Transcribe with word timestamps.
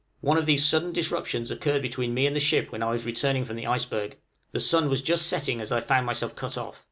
One 0.21 0.37
of 0.39 0.47
these 0.47 0.65
sudden 0.65 0.91
disruptions 0.93 1.51
occurred 1.51 1.83
between 1.83 2.15
me 2.15 2.25
and 2.25 2.35
the 2.35 2.39
ship 2.39 2.71
when 2.71 2.81
I 2.81 2.89
was 2.89 3.05
returning 3.05 3.45
from 3.45 3.55
the 3.55 3.67
iceberg; 3.67 4.17
the 4.51 4.59
sun 4.59 4.89
was 4.89 5.03
just 5.03 5.27
setting 5.27 5.61
as 5.61 5.71
I 5.71 5.79
found 5.79 6.07
myself 6.07 6.35
cut 6.35 6.57
off. 6.57 6.79